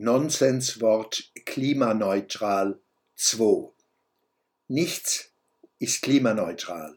[0.00, 2.78] Nonsenswort klimaneutral
[3.16, 3.72] 2.
[4.68, 5.32] Nichts
[5.80, 6.96] ist klimaneutral.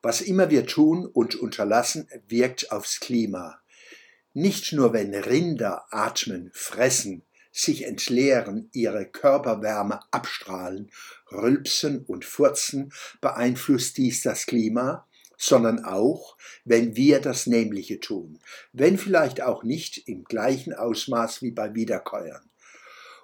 [0.00, 3.60] Was immer wir tun und unterlassen, wirkt aufs Klima.
[4.32, 10.90] Nicht nur wenn Rinder atmen, fressen, sich entleeren, ihre Körperwärme abstrahlen,
[11.30, 15.06] rülpsen und furzen, beeinflusst dies das Klima,
[15.42, 18.38] sondern auch, wenn wir das Nämliche tun,
[18.72, 22.48] wenn vielleicht auch nicht im gleichen Ausmaß wie bei Wiederkäuern.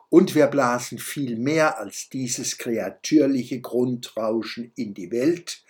[0.08, 5.62] Und wir blasen viel mehr als dieses kreatürliche Grundrauschen in die Welt,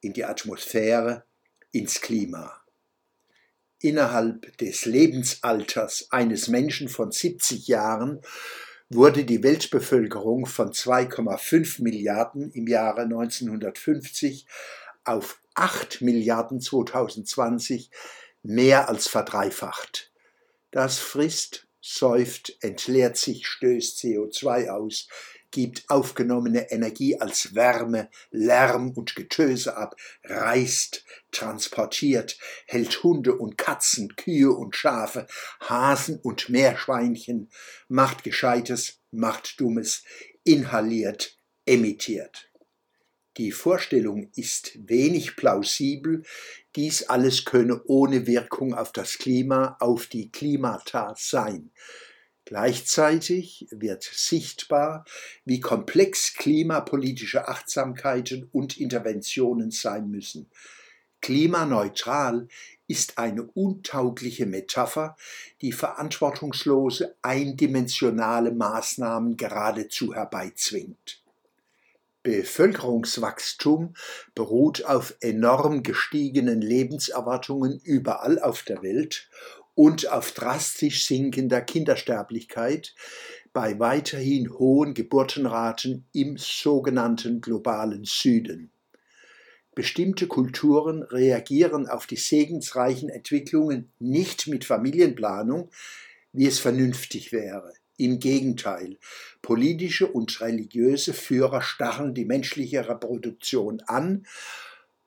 [0.00, 1.24] in die Atmosphäre,
[1.70, 2.60] ins Klima.
[3.78, 8.20] Innerhalb des Lebensalters eines Menschen von 70 Jahren
[8.88, 14.46] wurde die Weltbevölkerung von 2,5 Milliarden im Jahre 1950
[15.04, 17.90] auf 8 Milliarden 2020
[18.42, 20.12] mehr als verdreifacht.
[20.70, 25.08] Das frisst, säuft, entleert sich, stößt CO2 aus,
[25.54, 29.94] gibt aufgenommene Energie als Wärme, Lärm und Getöse ab,
[30.24, 35.28] reist, transportiert, hält Hunde und Katzen, Kühe und Schafe,
[35.60, 37.50] Hasen und Meerschweinchen,
[37.86, 40.02] macht Gescheites, macht Dummes,
[40.42, 42.50] inhaliert, emittiert.
[43.36, 46.22] Die Vorstellung ist wenig plausibel,
[46.76, 51.70] dies alles könne ohne Wirkung auf das Klima, auf die Klimata sein.
[52.44, 55.04] Gleichzeitig wird sichtbar,
[55.44, 60.48] wie komplex klimapolitische Achtsamkeiten und Interventionen sein müssen.
[61.20, 62.46] Klimaneutral
[62.86, 65.16] ist eine untaugliche Metapher,
[65.62, 71.23] die verantwortungslose, eindimensionale Maßnahmen geradezu herbeizwingt.
[72.24, 73.94] Bevölkerungswachstum
[74.34, 79.28] beruht auf enorm gestiegenen Lebenserwartungen überall auf der Welt
[79.74, 82.94] und auf drastisch sinkender Kindersterblichkeit
[83.52, 88.70] bei weiterhin hohen Geburtenraten im sogenannten globalen Süden.
[89.74, 95.70] Bestimmte Kulturen reagieren auf die segensreichen Entwicklungen nicht mit Familienplanung,
[96.32, 97.74] wie es vernünftig wäre.
[97.96, 98.98] Im Gegenteil,
[99.40, 104.26] politische und religiöse Führer starren die menschliche Reproduktion an,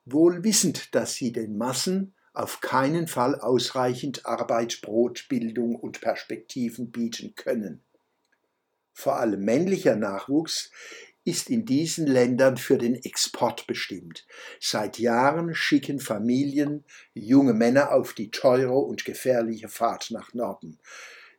[0.06, 6.92] wohl wissend, dass sie den Massen auf keinen Fall ausreichend Arbeit, Brot, Bildung und Perspektiven
[6.92, 7.84] bieten können.
[8.94, 10.72] Vor allem männlicher Nachwuchs
[11.24, 14.26] ist in diesen Ländern für den Export bestimmt.
[14.62, 20.80] Seit Jahren schicken Familien junge Männer auf die teure und gefährliche Fahrt nach Norden.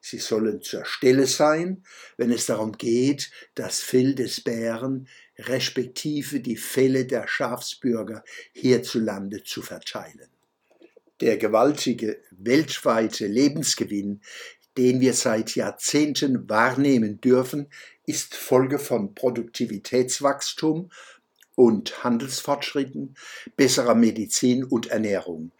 [0.00, 1.84] Sie sollen zur Stelle sein,
[2.16, 9.62] wenn es darum geht, das Fell des Bären respektive die Fälle der Schafsbürger hierzulande zu
[9.62, 10.28] verteilen.
[11.20, 14.20] Der gewaltige weltweite Lebensgewinn,
[14.76, 17.68] den wir seit Jahrzehnten wahrnehmen dürfen,
[18.06, 20.90] ist Folge von Produktivitätswachstum
[21.56, 23.16] und Handelsfortschritten,
[23.56, 25.50] besserer Medizin und Ernährung.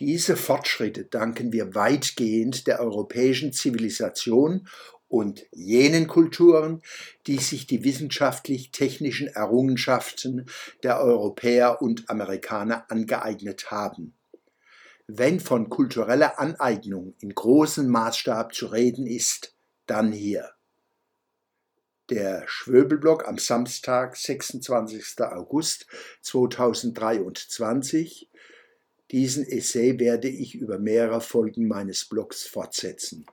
[0.00, 4.68] Diese Fortschritte danken wir weitgehend der europäischen Zivilisation
[5.08, 6.82] und jenen Kulturen,
[7.26, 10.46] die sich die wissenschaftlich-technischen Errungenschaften
[10.84, 14.14] der Europäer und Amerikaner angeeignet haben.
[15.08, 19.56] Wenn von kultureller Aneignung in großem Maßstab zu reden ist,
[19.86, 20.50] dann hier.
[22.10, 25.20] Der Schwöbelblock am Samstag, 26.
[25.22, 25.86] August
[26.22, 28.28] 2023
[29.10, 33.26] diesen Essay werde ich über mehrere Folgen meines Blogs fortsetzen.